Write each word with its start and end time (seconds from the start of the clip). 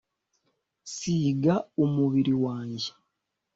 siga 0.93 1.55
umubiri 1.83 2.33
wanjye 2.43 2.89